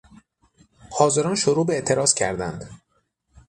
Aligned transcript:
حاضران 0.89 1.35
شروع 1.35 1.65
به 1.65 1.73
اعتراض 1.73 2.13
کردند. 2.13 2.81